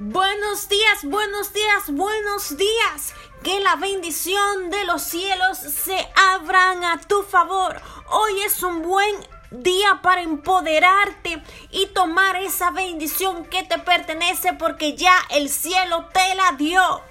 Buenos 0.00 0.68
días, 0.68 1.02
buenos 1.02 1.52
días, 1.52 1.90
buenos 1.90 2.56
días. 2.56 3.14
Que 3.42 3.58
la 3.58 3.74
bendición 3.74 4.70
de 4.70 4.84
los 4.84 5.02
cielos 5.02 5.58
se 5.58 6.08
abran 6.14 6.84
a 6.84 7.00
tu 7.00 7.24
favor. 7.24 7.82
Hoy 8.08 8.42
es 8.42 8.62
un 8.62 8.82
buen 8.82 9.16
día 9.50 9.98
para 10.00 10.22
empoderarte 10.22 11.42
y 11.72 11.86
tomar 11.86 12.36
esa 12.36 12.70
bendición 12.70 13.44
que 13.46 13.64
te 13.64 13.80
pertenece 13.80 14.52
porque 14.52 14.94
ya 14.94 15.16
el 15.30 15.48
cielo 15.48 16.08
te 16.12 16.32
la 16.36 16.52
dio. 16.52 17.02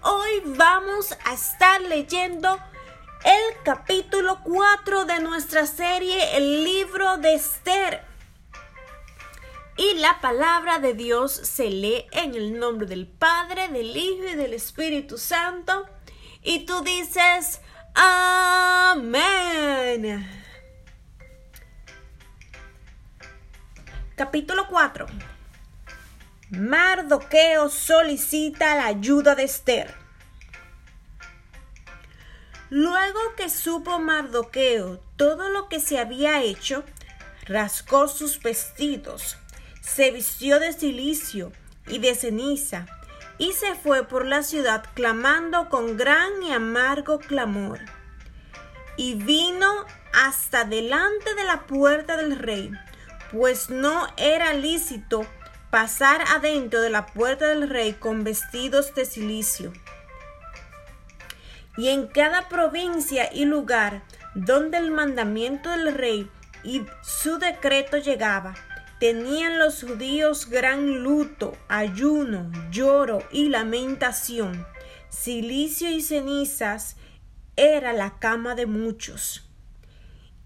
Hoy 0.00 0.42
vamos 0.46 1.14
a 1.26 1.34
estar 1.34 1.82
leyendo 1.82 2.58
el 3.22 3.62
capítulo 3.64 4.40
4 4.44 5.04
de 5.04 5.20
nuestra 5.20 5.66
serie 5.66 6.38
El 6.38 6.64
libro 6.64 7.18
de 7.18 7.34
Esther. 7.34 8.07
Y 9.78 9.94
la 9.94 10.20
palabra 10.20 10.80
de 10.80 10.92
Dios 10.94 11.32
se 11.32 11.70
lee 11.70 12.04
en 12.10 12.34
el 12.34 12.58
nombre 12.58 12.84
del 12.88 13.06
Padre, 13.06 13.68
del 13.68 13.96
Hijo 13.96 14.24
y 14.24 14.34
del 14.34 14.52
Espíritu 14.52 15.18
Santo. 15.18 15.88
Y 16.42 16.66
tú 16.66 16.82
dices, 16.82 17.60
amén. 17.94 19.08
Capítulo 24.16 24.66
4. 24.68 25.06
Mardoqueo 26.50 27.68
solicita 27.68 28.74
la 28.74 28.86
ayuda 28.86 29.36
de 29.36 29.44
Esther. 29.44 29.94
Luego 32.68 33.20
que 33.36 33.48
supo 33.48 34.00
Mardoqueo 34.00 34.98
todo 35.16 35.50
lo 35.50 35.68
que 35.68 35.78
se 35.78 36.00
había 36.00 36.42
hecho, 36.42 36.82
rascó 37.46 38.08
sus 38.08 38.42
vestidos 38.42 39.36
se 39.80 40.10
vistió 40.10 40.58
de 40.60 40.72
silicio 40.72 41.52
y 41.86 41.98
de 41.98 42.14
ceniza, 42.14 42.86
y 43.38 43.52
se 43.52 43.74
fue 43.74 44.06
por 44.06 44.26
la 44.26 44.42
ciudad 44.42 44.84
clamando 44.94 45.68
con 45.68 45.96
gran 45.96 46.42
y 46.42 46.52
amargo 46.52 47.18
clamor. 47.18 47.80
Y 48.96 49.14
vino 49.14 49.86
hasta 50.12 50.64
delante 50.64 51.34
de 51.34 51.44
la 51.44 51.66
puerta 51.66 52.16
del 52.16 52.36
rey, 52.36 52.72
pues 53.30 53.70
no 53.70 54.08
era 54.16 54.52
lícito 54.54 55.24
pasar 55.70 56.22
adentro 56.28 56.80
de 56.80 56.90
la 56.90 57.06
puerta 57.06 57.48
del 57.48 57.68
rey 57.68 57.92
con 57.92 58.24
vestidos 58.24 58.94
de 58.94 59.04
silicio. 59.04 59.72
Y 61.76 61.90
en 61.90 62.08
cada 62.08 62.48
provincia 62.48 63.32
y 63.32 63.44
lugar 63.44 64.02
donde 64.34 64.78
el 64.78 64.90
mandamiento 64.90 65.70
del 65.70 65.94
rey 65.94 66.30
y 66.64 66.84
su 67.02 67.38
decreto 67.38 67.98
llegaba, 67.98 68.54
tenían 68.98 69.58
los 69.58 69.82
judíos 69.82 70.48
gran 70.48 71.02
luto, 71.02 71.56
ayuno, 71.68 72.50
lloro 72.70 73.20
y 73.30 73.48
lamentación. 73.48 74.66
Silicio 75.08 75.90
y 75.90 76.02
cenizas 76.02 76.96
era 77.56 77.92
la 77.92 78.18
cama 78.18 78.54
de 78.54 78.66
muchos. 78.66 79.48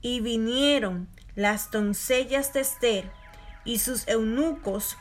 Y 0.00 0.20
vinieron 0.20 1.08
las 1.34 1.70
doncellas 1.70 2.52
de 2.52 2.60
Esther 2.60 3.10
y 3.64 3.78
sus 3.78 4.06
eunucos 4.08 4.96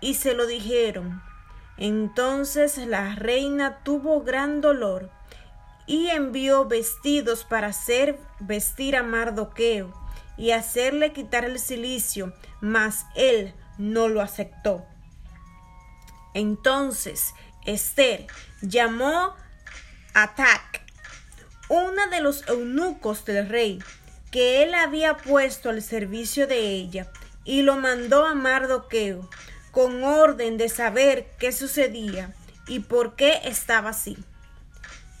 y 0.00 0.14
se 0.14 0.34
lo 0.34 0.46
dijeron. 0.46 1.22
Entonces 1.78 2.78
la 2.78 3.14
reina 3.14 3.82
tuvo 3.82 4.22
gran 4.22 4.60
dolor 4.60 5.10
y 5.86 6.08
envió 6.08 6.66
vestidos 6.66 7.44
para 7.44 7.68
hacer 7.68 8.18
vestir 8.38 8.94
a 8.94 9.02
Mardoqueo 9.02 10.01
y 10.36 10.52
hacerle 10.52 11.12
quitar 11.12 11.44
el 11.44 11.58
silicio, 11.58 12.32
mas 12.60 13.06
él 13.14 13.54
no 13.78 14.08
lo 14.08 14.20
aceptó. 14.20 14.86
Entonces 16.34 17.34
Esther 17.66 18.26
llamó 18.60 19.34
a 20.14 20.34
Tac, 20.34 20.82
una 21.68 22.06
de 22.08 22.20
los 22.20 22.46
eunucos 22.48 23.24
del 23.24 23.48
rey, 23.48 23.78
que 24.30 24.62
él 24.62 24.74
había 24.74 25.16
puesto 25.16 25.70
al 25.70 25.82
servicio 25.82 26.46
de 26.46 26.58
ella, 26.58 27.10
y 27.44 27.62
lo 27.62 27.76
mandó 27.76 28.26
a 28.26 28.34
Mardoqueo, 28.34 29.28
con 29.70 30.04
orden 30.04 30.58
de 30.58 30.68
saber 30.68 31.30
qué 31.38 31.50
sucedía 31.50 32.34
y 32.66 32.80
por 32.80 33.16
qué 33.16 33.40
estaba 33.44 33.90
así. 33.90 34.18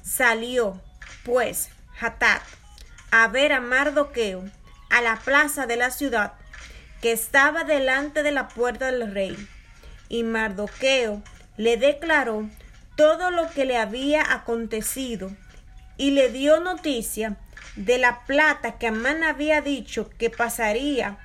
Salió, 0.02 0.80
pues, 1.24 1.70
Hatat 2.00 2.42
a 3.10 3.28
ver 3.28 3.52
a 3.52 3.60
Mardoqueo 3.60 4.44
a 4.92 5.00
la 5.00 5.16
plaza 5.16 5.66
de 5.66 5.76
la 5.76 5.90
ciudad 5.90 6.34
que 7.00 7.12
estaba 7.12 7.64
delante 7.64 8.22
de 8.22 8.30
la 8.30 8.48
puerta 8.48 8.92
del 8.92 9.12
rey. 9.12 9.36
Y 10.08 10.22
Mardoqueo 10.22 11.22
le 11.56 11.76
declaró 11.76 12.48
todo 12.96 13.30
lo 13.30 13.50
que 13.50 13.64
le 13.64 13.78
había 13.78 14.32
acontecido 14.32 15.34
y 15.96 16.12
le 16.12 16.30
dio 16.30 16.60
noticia 16.60 17.36
de 17.74 17.98
la 17.98 18.24
plata 18.26 18.78
que 18.78 18.88
Amán 18.88 19.24
había 19.24 19.62
dicho 19.62 20.10
que 20.18 20.28
pasaría 20.28 21.18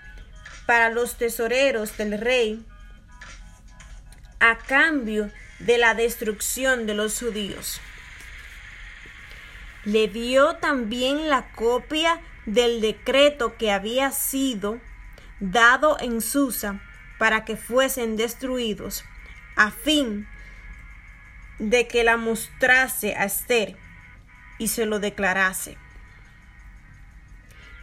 para 0.66 0.90
los 0.90 1.18
tesoreros 1.18 1.98
del 1.98 2.20
rey 2.20 2.66
a 4.40 4.58
cambio 4.58 5.30
de 5.60 5.78
la 5.78 5.94
destrucción 5.94 6.86
de 6.86 6.94
los 6.94 7.20
judíos. 7.20 7.82
Le 9.84 10.08
dio 10.08 10.56
también 10.56 11.30
la 11.30 11.52
copia 11.54 12.22
del 12.48 12.80
decreto 12.80 13.58
que 13.58 13.72
había 13.72 14.12
sido 14.12 14.80
dado 15.40 15.98
en 16.00 16.22
Susa 16.22 16.82
para 17.20 17.46
que 17.46 17.58
fuesen 17.58 18.16
destruidos, 18.16 19.04
a 19.56 19.70
fin 19.70 20.28
de 21.60 21.88
que 21.88 22.04
la 22.04 22.18
mostrase 22.18 23.16
a 23.16 23.26
Esther 23.26 23.76
y 24.58 24.70
se 24.70 24.86
lo 24.86 25.00
declarase, 25.00 25.78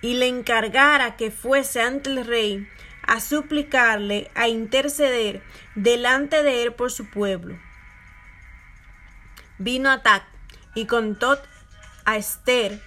y 0.00 0.14
le 0.14 0.28
encargara 0.28 1.16
que 1.16 1.30
fuese 1.30 1.82
ante 1.82 2.10
el 2.10 2.24
rey 2.24 2.66
a 3.06 3.20
suplicarle, 3.20 4.30
a 4.34 4.48
interceder 4.48 5.42
delante 5.74 6.42
de 6.42 6.62
él 6.62 6.72
por 6.72 6.90
su 6.90 7.10
pueblo. 7.10 7.58
Vino 9.58 9.90
Atac 9.90 10.24
y 10.74 10.86
contó 10.86 11.38
a 12.06 12.16
Esther 12.16 12.80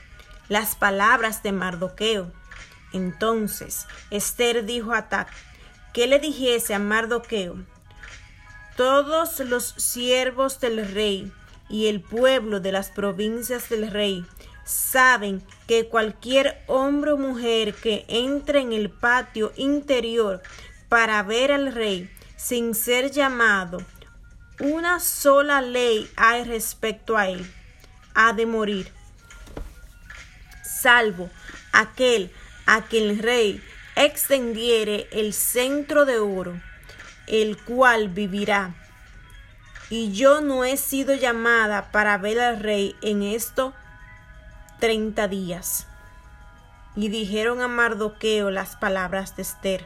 las 0.50 0.76
palabras 0.76 1.44
de 1.44 1.52
Mardoqueo. 1.52 2.32
Entonces 2.94 3.86
Esther 4.12 4.66
dijo 4.66 4.94
a 4.94 5.10
Tac 5.10 5.30
que 5.94 6.08
le 6.08 6.20
dijese 6.20 6.74
a 6.74 6.80
Mardoqueo, 6.80 7.58
todos 8.76 9.40
los 9.40 9.66
siervos 9.78 10.60
del 10.60 10.94
rey 10.94 11.32
y 11.70 11.88
el 11.88 12.02
pueblo 12.02 12.60
de 12.60 12.72
las 12.72 12.90
provincias 12.90 13.70
del 13.70 13.90
rey 13.92 14.26
saben 14.64 15.42
que 15.68 15.88
cualquier 15.88 16.62
hombre 16.68 17.14
o 17.14 17.18
mujer 17.18 17.74
que 17.74 18.06
entre 18.08 18.60
en 18.60 18.74
el 18.74 18.90
patio 18.90 19.54
interior 19.56 20.42
para 20.90 21.24
ver 21.24 21.52
al 21.52 21.74
rey 21.74 22.10
sin 22.36 22.76
ser 22.76 23.10
llamado, 23.12 23.80
una 24.60 25.00
sola 25.00 25.62
ley 25.62 26.10
hay 26.16 26.44
respecto 26.44 27.18
a 27.18 27.30
él, 27.30 27.52
ha 28.14 28.34
de 28.34 28.46
morir 28.46 28.97
salvo 30.82 31.30
aquel 31.72 32.32
a 32.66 32.84
quien 32.84 33.10
el 33.10 33.20
rey 33.20 33.64
extendiere 33.96 35.08
el 35.12 35.34
centro 35.34 36.06
de 36.06 36.20
oro, 36.20 36.62
el 37.28 37.58
cual 37.58 38.10
vivirá. 38.10 38.76
Y 39.90 40.12
yo 40.12 40.42
no 40.42 40.66
he 40.66 40.78
sido 40.78 41.16
llamada 41.16 41.92
para 41.92 42.18
ver 42.18 42.40
al 42.40 42.60
rey 42.60 42.96
en 43.02 43.24
estos 43.24 43.74
treinta 44.80 45.28
días. 45.28 45.88
Y 46.96 47.10
dijeron 47.10 47.62
a 47.62 47.68
Mardoqueo 47.68 48.52
las 48.52 48.76
palabras 48.76 49.36
de 49.36 49.44
Esther. 49.44 49.86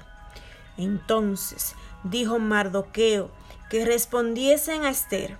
Entonces 0.77 1.75
dijo 2.03 2.39
Mardoqueo 2.39 3.31
que 3.69 3.85
respondiesen 3.85 4.83
a 4.83 4.89
Esther, 4.89 5.37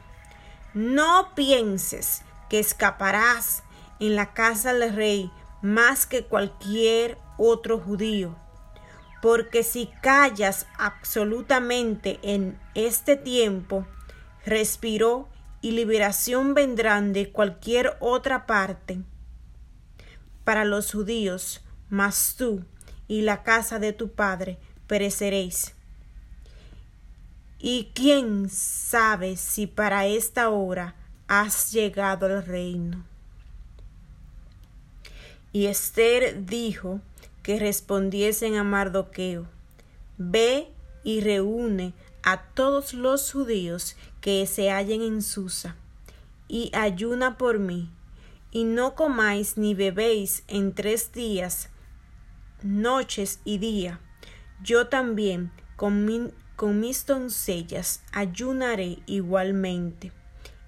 no 0.74 1.34
pienses 1.36 2.22
que 2.50 2.60
escaparás 2.60 3.64
en 4.00 4.16
la 4.16 4.34
casa 4.34 4.74
del 4.74 4.96
rey 4.96 5.32
más 5.62 6.06
que 6.06 6.24
cualquier 6.24 7.18
otro 7.38 7.80
judío. 7.80 8.36
Porque 9.22 9.64
si 9.64 9.88
callas 10.02 10.66
absolutamente 10.78 12.20
en 12.24 12.60
este 12.74 13.16
tiempo, 13.16 13.86
respiró 14.46 15.30
y 15.62 15.72
liberación 15.72 16.54
vendrán 16.54 17.14
de 17.14 17.32
cualquier 17.32 17.98
otra 18.00 18.48
parte. 18.48 19.02
Para 20.44 20.66
los 20.66 20.92
judíos, 20.92 21.62
mas 21.90 22.36
tú 22.36 22.66
y 23.08 23.22
la 23.22 23.44
casa 23.44 23.78
de 23.78 23.94
tu 23.94 24.14
padre 24.14 24.58
pereceréis. 24.88 25.76
¿Y 27.60 27.92
quién 27.94 28.50
sabe 28.50 29.38
si 29.38 29.68
para 29.68 30.08
esta 30.08 30.50
hora 30.50 30.96
has 31.28 31.72
llegado 31.72 32.26
al 32.26 32.44
reino? 32.44 33.11
Y 35.54 35.66
Esther 35.66 36.46
dijo 36.46 37.02
que 37.44 37.60
respondiesen 37.60 38.56
a 38.56 38.64
Mardoqueo, 38.64 39.48
Ve 40.18 40.68
y 41.04 41.22
reúne 41.22 41.94
a 42.24 42.44
todos 42.54 42.94
los 42.94 43.32
judíos 43.32 43.96
que 44.22 44.46
se 44.46 44.70
hallen 44.70 45.02
en 45.02 45.22
Susa, 45.22 45.76
y 46.48 46.72
ayuna 46.74 47.38
por 47.38 47.60
mí, 47.60 47.90
y 48.52 48.64
no 48.64 48.96
comáis 48.96 49.58
ni 49.58 49.74
bebéis 49.74 50.44
en 50.48 50.74
tres 50.74 51.12
días, 51.12 51.70
noches 52.62 53.40
y 53.44 53.58
día. 53.58 54.00
Yo 54.62 54.88
también 54.88 55.52
con, 55.76 56.34
con 56.56 56.80
mis 56.80 57.06
doncellas 57.06 58.04
ayunaré 58.12 59.00
igualmente. 59.08 60.12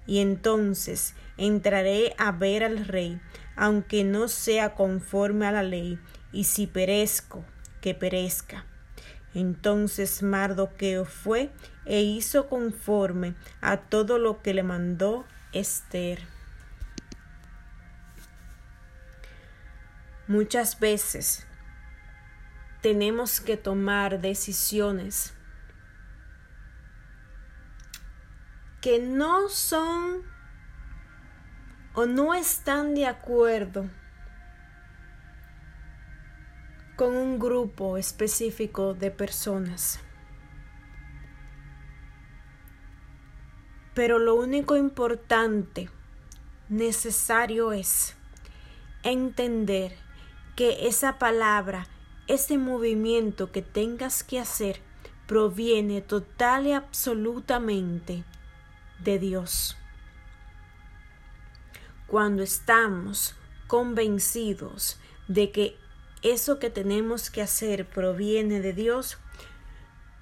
Y 0.06 0.18
entonces 0.18 1.14
entraré 1.36 2.14
a 2.18 2.32
ver 2.32 2.64
al 2.64 2.86
rey, 2.86 3.20
aunque 3.56 4.04
no 4.04 4.28
sea 4.28 4.74
conforme 4.74 5.46
a 5.46 5.52
la 5.52 5.62
ley, 5.62 5.98
y 6.32 6.44
si 6.44 6.66
perezco, 6.66 7.44
que 7.80 7.94
perezca. 7.94 8.64
Entonces 9.34 10.22
Mardoqueo 10.22 11.04
fue 11.04 11.50
e 11.84 12.02
hizo 12.02 12.48
conforme 12.48 13.34
a 13.60 13.78
todo 13.78 14.18
lo 14.18 14.42
que 14.42 14.54
le 14.54 14.62
mandó 14.62 15.24
Esther. 15.52 16.20
Muchas 20.26 20.80
veces 20.80 21.46
tenemos 22.80 23.40
que 23.40 23.56
tomar 23.56 24.20
decisiones 24.20 25.34
que 28.80 28.98
no 28.98 29.48
son 29.48 30.22
o 31.94 32.06
no 32.06 32.34
están 32.34 32.94
de 32.94 33.06
acuerdo 33.06 33.88
con 36.96 37.16
un 37.16 37.38
grupo 37.38 37.96
específico 37.96 38.94
de 38.94 39.10
personas. 39.10 40.00
Pero 43.94 44.18
lo 44.18 44.34
único 44.34 44.76
importante, 44.76 45.88
necesario 46.68 47.72
es 47.72 48.16
entender 49.04 49.96
que 50.56 50.88
esa 50.88 51.18
palabra, 51.18 51.86
ese 52.26 52.58
movimiento 52.58 53.52
que 53.52 53.62
tengas 53.62 54.24
que 54.24 54.40
hacer, 54.40 54.80
proviene 55.26 56.00
total 56.00 56.66
y 56.66 56.72
absolutamente 56.72 58.24
de 59.02 59.18
Dios. 59.18 59.76
Cuando 62.06 62.42
estamos 62.42 63.34
convencidos 63.66 64.98
de 65.28 65.50
que 65.50 65.76
eso 66.22 66.58
que 66.58 66.70
tenemos 66.70 67.30
que 67.30 67.42
hacer 67.42 67.86
proviene 67.88 68.60
de 68.60 68.72
Dios, 68.72 69.18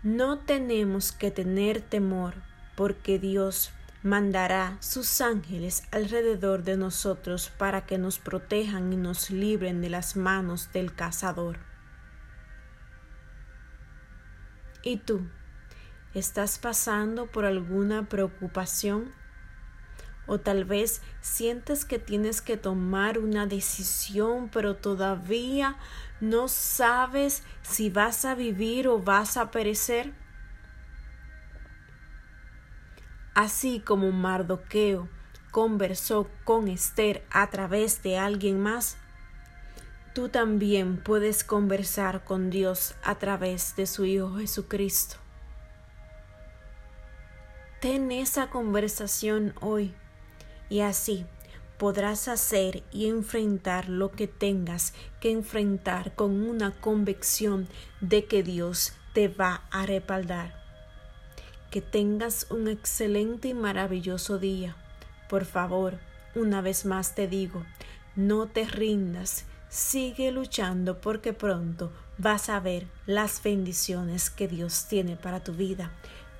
no 0.02 0.38
tenemos 0.38 1.12
que 1.12 1.30
tener 1.30 1.80
temor 1.80 2.34
porque 2.76 3.18
Dios 3.18 3.70
mandará 4.02 4.76
sus 4.80 5.20
ángeles 5.20 5.84
alrededor 5.92 6.64
de 6.64 6.76
nosotros 6.76 7.50
para 7.56 7.86
que 7.86 7.98
nos 7.98 8.18
protejan 8.18 8.92
y 8.92 8.96
nos 8.96 9.30
libren 9.30 9.80
de 9.80 9.90
las 9.90 10.16
manos 10.16 10.72
del 10.72 10.94
cazador. 10.94 11.58
¿Y 14.82 14.96
tú? 14.96 15.28
¿Estás 16.14 16.58
pasando 16.58 17.26
por 17.26 17.44
alguna 17.44 18.08
preocupación? 18.08 19.12
O 20.26 20.38
tal 20.38 20.64
vez 20.64 21.02
sientes 21.20 21.84
que 21.84 21.98
tienes 21.98 22.40
que 22.40 22.56
tomar 22.56 23.18
una 23.18 23.46
decisión, 23.46 24.48
pero 24.52 24.76
todavía 24.76 25.76
no 26.20 26.48
sabes 26.48 27.42
si 27.62 27.90
vas 27.90 28.24
a 28.24 28.34
vivir 28.34 28.88
o 28.88 28.98
vas 28.98 29.36
a 29.36 29.50
perecer. 29.50 30.12
Así 33.34 33.80
como 33.80 34.12
Mardoqueo 34.12 35.08
conversó 35.50 36.28
con 36.44 36.68
Esther 36.68 37.24
a 37.30 37.50
través 37.50 38.02
de 38.02 38.18
alguien 38.18 38.60
más, 38.60 38.96
tú 40.14 40.28
también 40.28 41.02
puedes 41.02 41.42
conversar 41.42 42.24
con 42.24 42.50
Dios 42.50 42.94
a 43.02 43.16
través 43.16 43.74
de 43.76 43.86
su 43.86 44.04
Hijo 44.04 44.36
Jesucristo. 44.36 45.16
Ten 47.80 48.12
esa 48.12 48.48
conversación 48.48 49.54
hoy 49.60 49.94
y 50.72 50.80
así 50.80 51.26
podrás 51.76 52.28
hacer 52.28 52.82
y 52.92 53.06
enfrentar 53.06 53.90
lo 53.90 54.10
que 54.10 54.26
tengas 54.26 54.94
que 55.20 55.30
enfrentar 55.30 56.14
con 56.14 56.48
una 56.48 56.70
convicción 56.80 57.68
de 58.00 58.24
que 58.24 58.42
Dios 58.42 58.94
te 59.12 59.28
va 59.28 59.64
a 59.70 59.84
respaldar. 59.84 60.54
Que 61.70 61.82
tengas 61.82 62.46
un 62.50 62.68
excelente 62.68 63.48
y 63.48 63.54
maravilloso 63.54 64.38
día. 64.38 64.74
Por 65.28 65.44
favor, 65.44 65.98
una 66.34 66.62
vez 66.62 66.86
más 66.86 67.14
te 67.14 67.28
digo, 67.28 67.66
no 68.16 68.46
te 68.46 68.64
rindas, 68.64 69.44
sigue 69.68 70.32
luchando 70.32 71.02
porque 71.02 71.34
pronto 71.34 71.92
vas 72.16 72.48
a 72.48 72.60
ver 72.60 72.86
las 73.04 73.42
bendiciones 73.42 74.30
que 74.30 74.48
Dios 74.48 74.86
tiene 74.88 75.16
para 75.16 75.44
tu 75.44 75.52
vida. 75.52 75.92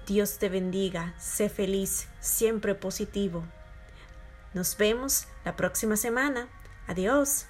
Dios 0.07 0.39
te 0.39 0.49
bendiga, 0.49 1.15
sé 1.19 1.51
feliz, 1.51 2.09
siempre 2.21 2.75
positivo. 2.75 3.45
Nos 4.55 4.77
vemos 4.77 5.27
la 5.45 5.57
próxima 5.57 5.97
semana. 5.97 6.49
Adiós. 6.87 7.47